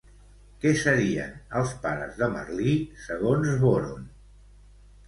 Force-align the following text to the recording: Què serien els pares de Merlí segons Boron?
Què 0.63 0.69
serien 0.83 1.35
els 1.61 1.75
pares 1.85 2.17
de 2.23 2.31
Merlí 2.39 2.75
segons 3.05 3.55
Boron? 3.69 4.11